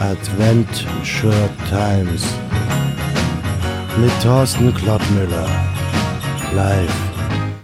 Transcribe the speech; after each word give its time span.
Adventure 0.00 1.50
Times 1.68 2.32
mit 4.00 4.12
Thorsten 4.22 4.72
Klottmüller. 4.72 5.48
Live. 6.54 6.94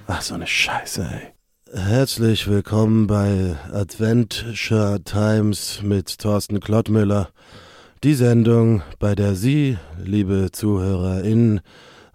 Ach, 0.08 0.21
so 0.21 0.34
eine 0.34 0.46
Scheiße, 0.46 1.02
ey. 1.02 1.78
Herzlich 1.80 2.48
willkommen 2.48 3.06
bei 3.06 3.54
Adventure 3.72 5.00
Times 5.04 5.80
mit 5.82 6.18
Thorsten 6.18 6.58
Klottmüller. 6.58 7.28
Die 8.02 8.15
Sendung, 8.15 8.82
bei 8.98 9.14
der 9.14 9.37
Sie, 9.37 9.78
liebe 10.03 10.48
ZuhörerInnen, 10.51 11.60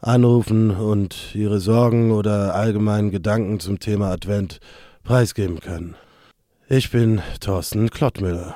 anrufen 0.01 0.71
und 0.71 1.33
Ihre 1.33 1.61
Sorgen 1.61 2.11
oder 2.11 2.55
allgemeinen 2.55 3.11
Gedanken 3.11 3.61
zum 3.61 3.79
Thema 3.79 4.11
Advent 4.11 4.59
preisgeben 5.04 5.61
können. 5.61 5.95
Ich 6.67 6.91
bin 6.91 7.21
Thorsten 7.39 7.89
Klottmüller. 7.89 8.55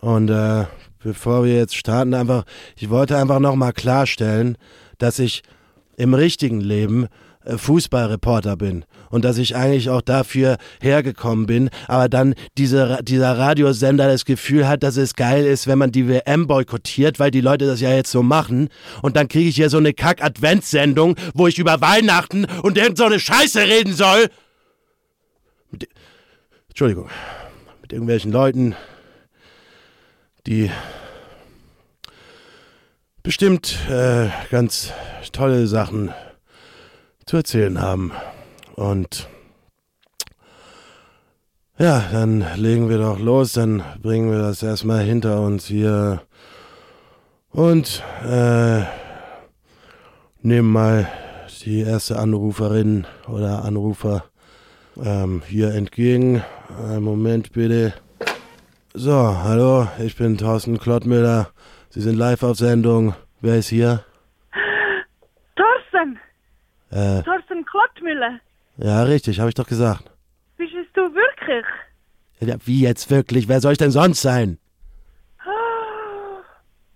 Und 0.00 0.30
äh, 0.30 0.64
bevor 1.02 1.44
wir 1.44 1.54
jetzt 1.54 1.76
starten, 1.76 2.14
einfach, 2.14 2.44
ich 2.76 2.90
wollte 2.90 3.16
einfach 3.16 3.38
nochmal 3.38 3.72
klarstellen, 3.72 4.56
dass 4.98 5.18
ich 5.18 5.42
im 5.96 6.14
richtigen 6.14 6.60
Leben 6.60 7.08
äh, 7.44 7.56
Fußballreporter 7.56 8.56
bin 8.56 8.84
und 9.10 9.24
dass 9.24 9.38
ich 9.38 9.56
eigentlich 9.56 9.90
auch 9.90 10.02
dafür 10.02 10.56
hergekommen 10.80 11.46
bin, 11.46 11.70
aber 11.88 12.08
dann 12.08 12.34
diese, 12.58 12.98
dieser 13.02 13.36
Radiosender 13.36 14.08
das 14.08 14.24
Gefühl 14.24 14.68
hat, 14.68 14.82
dass 14.82 14.96
es 14.96 15.14
geil 15.14 15.44
ist, 15.44 15.66
wenn 15.66 15.78
man 15.78 15.92
die 15.92 16.08
WM 16.08 16.46
boykottiert, 16.46 17.18
weil 17.18 17.30
die 17.30 17.40
Leute 17.40 17.66
das 17.66 17.80
ja 17.80 17.94
jetzt 17.94 18.10
so 18.10 18.22
machen 18.22 18.68
und 19.02 19.16
dann 19.16 19.28
kriege 19.28 19.48
ich 19.48 19.56
hier 19.56 19.70
so 19.70 19.78
eine 19.78 19.92
Kack-Adventssendung, 19.92 21.16
wo 21.34 21.46
ich 21.46 21.58
über 21.58 21.80
Weihnachten 21.80 22.46
und 22.62 22.78
irgend 22.78 22.98
so 22.98 23.04
eine 23.04 23.20
Scheiße 23.20 23.60
reden 23.60 23.94
soll. 23.94 24.28
Mit, 25.70 25.88
Entschuldigung, 26.68 27.08
mit 27.82 27.92
irgendwelchen 27.92 28.32
Leuten, 28.32 28.74
die 30.46 30.70
bestimmt 33.22 33.76
äh, 33.88 34.28
ganz 34.50 34.92
tolle 35.32 35.66
Sachen 35.66 36.12
zu 37.26 37.36
erzählen 37.36 37.80
haben. 37.80 38.12
Und 38.74 39.28
ja, 41.78 42.04
dann 42.12 42.44
legen 42.56 42.88
wir 42.88 42.98
doch 42.98 43.18
los, 43.18 43.52
dann 43.52 43.82
bringen 44.02 44.30
wir 44.30 44.38
das 44.38 44.62
erstmal 44.62 45.00
hinter 45.00 45.40
uns 45.40 45.66
hier 45.66 46.22
und 47.50 48.02
äh, 48.24 48.82
nehmen 50.42 50.70
mal 50.70 51.08
die 51.64 51.80
erste 51.80 52.18
Anruferin 52.18 53.06
oder 53.28 53.64
Anrufer 53.64 54.24
ähm, 55.02 55.42
hier 55.46 55.74
entgegen. 55.74 56.42
Einen 56.88 57.02
Moment 57.02 57.52
bitte. 57.52 57.92
So, 58.92 59.12
hallo, 59.12 59.86
ich 60.04 60.16
bin 60.16 60.36
Thorsten 60.36 60.76
Klottmüller. 60.76 61.52
Sie 61.90 62.00
sind 62.00 62.16
live 62.16 62.42
auf 62.42 62.56
Sendung. 62.56 63.14
Wer 63.40 63.58
ist 63.58 63.68
hier? 63.68 64.04
Thorsten! 65.54 66.18
Äh, 66.90 67.22
Thorsten 67.22 67.64
Klottmüller! 67.64 68.40
ja, 68.78 69.04
richtig, 69.04 69.38
habe 69.38 69.48
ich 69.48 69.54
doch 69.54 69.68
gesagt. 69.68 70.10
Bist 70.56 70.72
du 70.94 71.02
wirklich? 71.02 71.64
Ja, 72.40 72.56
wie 72.64 72.80
jetzt 72.80 73.12
wirklich? 73.12 73.48
Wer 73.48 73.60
soll 73.60 73.72
ich 73.72 73.78
denn 73.78 73.92
sonst 73.92 74.22
sein? 74.22 74.58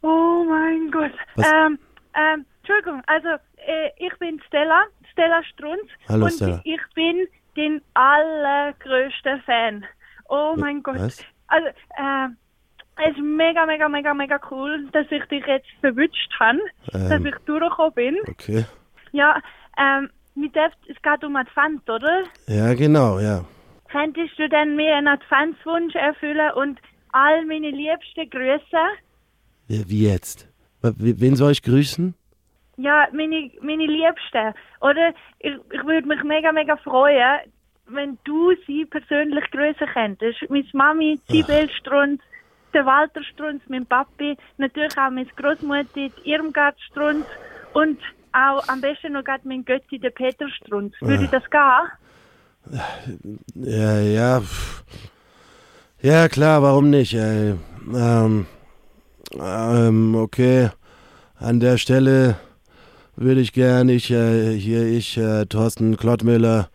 Oh 0.03 0.45
mein 0.49 0.91
Gott. 0.91 1.13
Was? 1.37 1.47
Ähm, 1.47 1.79
ähm, 2.15 2.45
Entschuldigung, 2.59 3.03
also 3.07 3.29
äh, 3.29 3.91
ich 3.99 4.19
bin 4.19 4.41
Stella, 4.49 4.83
Stella 5.13 5.45
Strunz. 5.45 5.89
Hallo, 6.09 6.25
und 6.25 6.33
Stella. 6.33 6.61
ich 6.65 6.81
bin 6.97 7.29
den 7.57 7.81
allergrößten 7.95 9.43
Fan. 9.43 9.85
Oh 10.29 10.55
mein 10.57 10.83
Gott. 10.83 11.25
Also, 11.55 11.69
äh, 11.69 12.29
es 13.07 13.11
ist 13.17 13.23
mega, 13.23 13.67
mega, 13.67 13.89
mega, 13.89 14.15
mega 14.15 14.41
cool, 14.51 14.89
dass 14.93 15.07
ich 15.11 15.25
dich 15.27 15.45
jetzt 15.47 15.67
verwünscht 15.81 16.33
habe, 16.41 16.59
dass 16.93 17.11
Ähm. 17.13 17.27
ich 17.27 17.35
durchgekommen 17.47 17.93
bin. 17.95 18.17
Okay. 18.29 18.65
Ja, 19.13 19.41
ähm, 19.79 20.11
mit 20.35 20.55
der, 20.55 20.71
es 20.89 21.01
geht 21.01 21.25
um 21.25 21.37
Advent, 21.37 21.89
oder? 21.89 22.25
Ja, 22.47 22.75
genau, 22.75 23.19
ja. 23.21 23.45
Könntest 23.91 24.39
du 24.39 24.49
denn 24.49 24.75
mir 24.75 24.97
einen 24.97 25.09
Adventswunsch 25.09 25.95
erfüllen 25.95 26.53
und 26.55 26.81
all 27.13 27.45
meine 27.47 27.71
liebsten 27.71 28.29
Grüße? 28.31 28.83
Wie, 29.69 29.89
wie 29.89 30.09
jetzt? 30.09 30.49
Wen 30.83 31.37
soll 31.37 31.53
ich 31.53 31.63
grüßen? 31.63 32.15
Ja, 32.77 33.07
meine, 33.13 33.51
meine 33.61 33.87
Liebsten. 33.87 34.53
Oder 34.81 35.15
ich, 35.39 35.55
ich 35.73 35.85
würde 35.85 36.09
mich 36.09 36.23
mega, 36.25 36.51
mega 36.53 36.77
freuen, 36.79 37.41
wenn 37.87 38.19
du 38.25 38.53
sie 38.67 38.85
persönlich 38.87 39.45
grüßen 39.51 39.87
könntest. 39.93 40.39
Meine 40.49 40.65
Mami, 40.73 41.21
Sibel 41.29 41.69
Strunz, 41.71 42.21
der 42.73 42.87
Walter 42.87 43.23
Strunz, 43.23 43.63
mein 43.69 43.87
Papi, 43.87 44.37
natürlich 44.59 44.97
auch 44.99 45.11
meine 45.11 45.27
Großmutter, 45.37 45.89
die 45.95 46.13
Irmgard 46.25 46.77
Strunz 46.91 47.27
und 47.73 47.99
auch 48.33 48.67
am 48.69 48.81
besten 48.81 49.13
noch 49.13 49.25
gerade 49.25 49.47
mein 49.47 49.65
Götti, 49.65 49.99
der 49.99 50.11
Peter 50.11 50.49
Strunz. 50.49 50.95
Würde 51.01 51.29
das 51.29 51.45
gehen? 51.51 52.81
Ja, 53.55 54.01
ja. 54.01 54.43
Ja, 56.01 56.29
klar, 56.29 56.63
warum 56.63 56.91
nicht, 56.91 57.15
ey. 57.15 57.55
Ähm, 57.95 58.47
ähm, 59.39 60.15
okay. 60.15 60.71
An 61.37 61.61
der 61.61 61.79
Stelle 61.79 62.37
würde 63.17 63.41
ich 63.41 63.53
gern, 63.53 63.89
ich, 63.89 64.11
äh, 64.11 64.53
hier, 64.53 64.85
ich, 64.87 65.17
äh, 65.17 65.47
Thorsten 65.47 65.97
Klottmüller, 65.97 66.69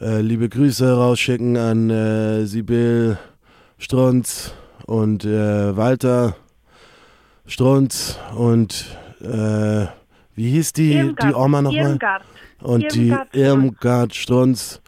äh, 0.00 0.20
liebe 0.20 0.48
Grüße 0.48 0.96
rausschicken 0.96 1.56
an 1.56 1.90
äh, 1.90 2.44
Sibyl 2.46 3.18
Strunz 3.78 4.54
und 4.86 5.24
äh, 5.24 5.76
Walter 5.76 6.36
Strunz 7.46 8.18
und 8.36 8.96
äh, 9.20 9.86
wie 10.34 10.50
hieß 10.50 10.72
die, 10.72 10.94
Irmgard, 10.94 11.30
die 11.30 11.34
Oma 11.34 11.62
nochmal? 11.62 11.84
Irmgard. 11.84 12.22
Und 12.62 12.94
die 12.94 13.08
Irmgard 13.08 13.28
Strunz. 13.28 13.34
Irmgard 13.34 14.14
Strunz 14.14 14.82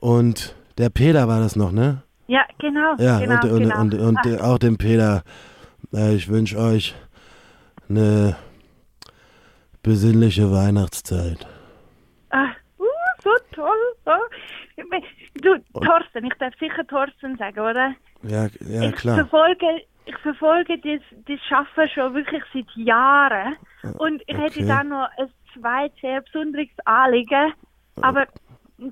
und 0.00 0.54
der 0.76 0.90
Peter 0.90 1.26
war 1.28 1.40
das 1.40 1.56
noch, 1.56 1.72
ne? 1.72 2.02
Ja, 2.26 2.44
genau. 2.58 2.94
Ja, 2.98 3.18
genau, 3.20 3.40
und, 3.42 3.50
und, 3.50 3.58
genau. 3.60 3.80
und, 3.80 3.94
und, 3.94 4.40
Ah, 4.40 4.52
auch 4.52 4.58
dem 4.58 4.76
Peter. 4.76 5.22
Äh, 5.94 6.14
ich 6.14 6.28
wünsche 6.28 6.58
euch 6.58 6.94
eine 7.88 8.36
besinnliche 9.82 10.52
Weihnachtszeit. 10.52 11.46
So 13.28 13.62
toll. 13.62 13.94
So. 14.04 14.84
Du, 15.34 15.58
Thorsten, 15.84 16.24
ich 16.24 16.34
darf 16.38 16.54
sicher 16.58 16.86
Thorsten 16.86 17.36
sagen, 17.36 17.60
oder? 17.60 17.94
Ja, 18.22 18.46
ja 18.60 18.88
ich 18.88 18.94
klar. 18.96 19.16
verfolge, 19.16 19.82
ich 20.06 20.16
verfolge 20.18 20.78
das, 20.78 21.00
das 21.26 21.40
Schaffen 21.46 21.88
schon 21.88 22.14
wirklich 22.14 22.42
seit 22.54 22.70
Jahren. 22.76 23.56
Und 23.98 24.22
ich 24.26 24.36
hätte 24.36 24.60
okay. 24.60 24.68
da 24.68 24.84
noch 24.84 25.08
ein 25.18 25.30
zweites 25.54 26.00
sehr 26.00 26.20
besonderes 26.22 26.68
Anliegen. 26.84 27.52
Aber 28.00 28.26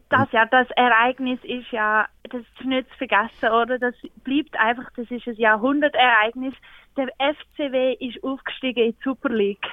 das 0.08 0.32
ja, 0.32 0.44
das 0.46 0.68
Ereignis 0.76 1.38
ist 1.44 1.70
ja, 1.70 2.06
das 2.24 2.40
ist 2.40 2.66
nicht 2.66 2.90
zu 2.90 2.96
vergessen, 2.98 3.48
oder? 3.50 3.78
Das 3.78 3.94
bleibt 4.24 4.58
einfach, 4.58 4.90
das 4.96 5.10
ist 5.10 5.26
ein 5.26 5.34
Jahrhundertereignis. 5.34 6.54
Der 6.96 7.08
FCW 7.18 7.94
ist 8.00 8.22
aufgestiegen 8.22 8.84
in 8.86 8.92
die 8.92 9.02
Super 9.02 9.30
League. 9.30 9.66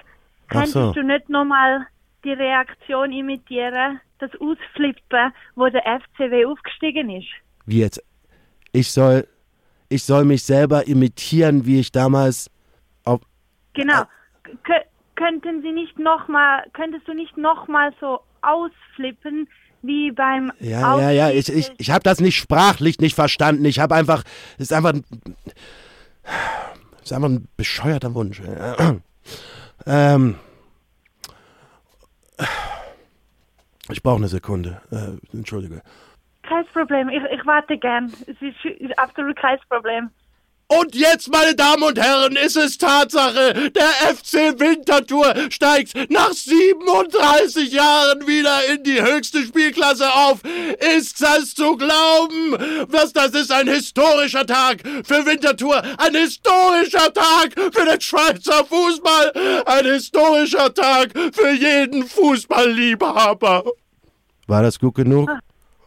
Ach 0.48 0.54
Könntest 0.54 0.74
so. 0.74 0.92
du 0.94 1.04
nicht 1.04 1.30
nochmal 1.30 1.88
die 2.24 2.32
Reaktion 2.34 3.12
imitieren, 3.12 4.00
das 4.20 4.32
Ausflippen, 4.40 5.34
wo 5.56 5.68
der 5.68 5.84
FCW 5.86 6.46
aufgestiegen 6.46 7.10
ist? 7.10 7.28
Wie 7.66 7.80
jetzt? 7.80 8.02
Ich 8.72 8.92
soll, 8.92 9.28
ich 9.90 10.04
soll 10.04 10.26
mich 10.26 10.44
selber 10.44 10.88
imitieren, 10.88 11.66
wie 11.66 11.80
ich 11.80 11.92
damals 11.92 12.50
auf. 13.04 13.22
Genau. 13.74 14.04
Kö 14.64 14.74
könnten 15.16 15.62
Sie 15.62 15.72
nicht 15.72 16.00
nochmal, 16.00 16.64
könntest 16.74 17.08
du 17.08 17.14
nicht 17.14 17.38
nochmal 17.38 17.94
so 18.00 18.20
ausflippen 18.42 19.48
wie 19.84 20.12
beim 20.12 20.52
Ja, 20.60 21.00
ja, 21.00 21.10
ja. 21.12 21.30
Ich, 21.30 21.50
ich, 21.50 21.72
ich 21.78 21.92
habe 21.92 22.02
das 22.04 22.20
nicht 22.20 22.36
sprachlich 22.36 23.00
nicht 23.00 23.14
verstanden. 23.16 23.64
Ich 23.66 23.80
habe 23.80 23.94
einfach, 23.96 24.24
es 24.56 24.62
ist 24.72 24.74
einfach, 24.74 24.94
ein- 24.94 25.06
es 27.00 27.04
ist 27.04 27.14
einfach 27.14 27.30
ein 27.30 27.48
bescheuerter 27.58 28.14
Wunsch. 28.16 28.42
Ähm, 29.86 30.36
ich 33.94 34.04
brauche 34.04 34.18
eine 34.18 34.28
Sekunde. 34.28 34.82
Äh, 34.92 35.36
Entschuldige. 35.36 35.82
Kein 36.42 36.66
Problem, 36.68 37.10
ich, 37.10 37.24
ich 37.32 37.46
warte 37.46 37.78
gern. 37.78 38.12
Es 38.28 38.42
ist, 38.42 38.66
ist 38.66 39.00
absolut 39.00 39.38
kein 39.38 39.58
Problem. 39.70 40.10
Und 40.68 40.96
jetzt, 40.96 41.32
meine 41.32 41.54
Damen 41.56 41.84
und 41.84 42.00
Herren, 42.00 42.36
ist 42.36 42.58
es 42.58 42.78
Tatsache, 42.78 43.72
der 43.72 44.16
FC 44.16 44.60
Winterthur 44.60 45.34
steigt 45.52 45.94
nach 46.10 46.32
37 46.32 47.72
Jahren 47.72 48.26
wieder 48.26 48.74
in 48.74 48.84
die 48.84 49.00
höchste 49.02 49.44
Spielklasse 49.44 50.12
auf. 50.12 50.40
Ist 50.98 51.22
das 51.22 51.54
zu 51.54 51.78
glauben? 51.78 52.58
Was 52.88 53.14
das 53.14 53.32
ist 53.32 53.52
ein 53.52 53.68
historischer 53.68 54.48
Tag 54.48 54.82
für 55.04 55.26
Winterthur, 55.26 55.84
ein 56.00 56.16
historischer 56.16 57.14
Tag 57.14 57.54
für 57.54 57.86
den 57.86 58.02
Schweizer 58.02 58.66
Fußball, 58.66 59.64
ein 59.66 59.86
historischer 59.86 60.74
Tag 60.74 61.12
für 61.34 61.52
jeden 61.52 62.04
Fußballliebhaber. 62.08 63.64
War 64.48 64.62
das 64.64 64.80
gut 64.80 64.96
genug? 64.96 65.30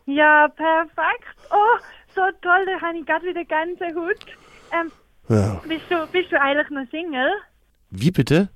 Ja, 0.06 0.48
perfekt. 0.48 1.24
Oh, 1.50 1.78
so 2.14 2.22
toll, 2.42 2.64
da 2.66 2.80
habe 2.86 2.98
ich 2.98 3.06
gerade 3.06 3.26
wieder 3.26 3.44
ganze 3.44 3.86
Hut. 3.94 4.16
Ähm, 4.72 4.90
Ja. 5.28 5.60
Bist 5.68 5.84
du, 5.90 6.06
bist 6.12 6.30
du 6.32 6.40
eigentlich 6.40 6.70
noch 6.70 6.88
Single? 6.90 7.30
Wie 7.90 8.10
bitte? 8.10 8.48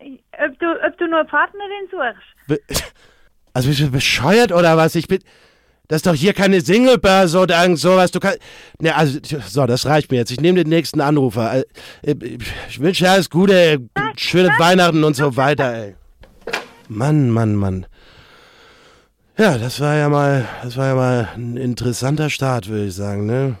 Ob 0.00 0.58
du, 0.58 0.66
ob 0.86 0.98
du 0.98 1.06
noch 1.08 1.18
eine 1.18 1.28
Partnerin 1.28 1.88
suchst? 1.90 2.48
Be 2.48 2.58
also 3.54 3.68
bist 3.68 3.80
du 3.80 3.90
bescheuert 3.90 4.52
oder 4.52 4.76
was? 4.76 4.94
Ich 4.94 5.06
bin. 5.08 5.20
Das 5.88 5.98
ist 5.98 6.06
doch 6.06 6.14
hier 6.14 6.32
keine 6.32 6.60
Singlebörse 6.60 7.38
oder 7.38 7.62
irgend 7.62 7.78
sowas. 7.78 8.10
Du 8.10 8.18
kannst. 8.18 8.40
Ne, 8.80 8.94
also, 8.94 9.20
so, 9.46 9.66
das 9.66 9.86
reicht 9.86 10.10
mir 10.10 10.16
jetzt. 10.18 10.32
Ich 10.32 10.40
nehme 10.40 10.58
den 10.64 10.68
nächsten 10.68 11.00
Anrufer. 11.00 11.58
Äh, 12.02 12.14
Ich 12.68 12.80
wünsche 12.80 13.04
dir 13.04 13.10
alles 13.12 13.30
Gute, 13.30 13.88
schöne 14.16 14.48
Weihnachten 14.58 15.04
und 15.04 15.14
so 15.14 15.36
weiter, 15.36 15.72
ey. 15.72 15.96
Mann, 16.88 17.30
Mann, 17.30 17.54
Mann. 17.54 17.86
Ja, 19.38 19.58
das 19.58 19.80
war 19.80 19.96
ja 19.96 20.08
mal, 20.08 20.48
das 20.62 20.78
war 20.78 20.86
ja 20.86 20.94
mal 20.94 21.28
ein 21.36 21.58
interessanter 21.58 22.30
Start, 22.30 22.68
würde 22.68 22.86
ich 22.86 22.94
sagen, 22.94 23.26
ne? 23.26 23.58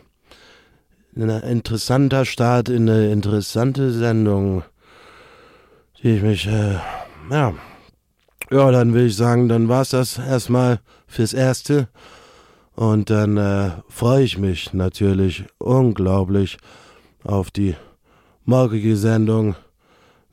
Ein 1.14 1.28
interessanter 1.28 2.24
Start 2.24 2.70
in 2.70 2.88
eine 2.88 3.10
interessante 3.12 3.92
Sendung, 3.92 4.62
die 6.02 6.16
ich 6.16 6.22
mich, 6.22 6.46
äh, 6.46 6.76
ja. 7.30 7.52
Ja, 8.50 8.70
dann 8.70 8.94
will 8.94 9.08
ich 9.08 9.16
sagen, 9.16 9.50
dann 9.50 9.68
war's 9.68 9.90
das 9.90 10.16
erstmal 10.16 10.80
fürs 11.06 11.34
Erste. 11.34 11.88
Und 12.74 13.10
dann 13.10 13.36
äh, 13.36 13.72
freue 13.90 14.22
ich 14.22 14.38
mich 14.38 14.72
natürlich 14.72 15.44
unglaublich 15.58 16.56
auf 17.22 17.50
die 17.50 17.76
morgige 18.46 18.96
Sendung, 18.96 19.56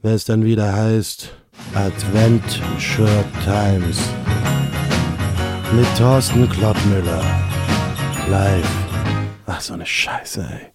wenn 0.02 0.14
es 0.14 0.24
dann 0.24 0.46
wieder 0.46 0.72
heißt 0.72 1.34
Adventure 1.74 3.26
Times 3.44 4.00
mit 5.76 5.88
Thorsten 5.98 6.48
Klottmüller. 6.50 7.22
Live. 8.30 8.70
Ach, 9.46 9.60
so 9.60 9.74
eine 9.74 9.86
Scheiße, 9.86 10.42
ey. 10.42 10.68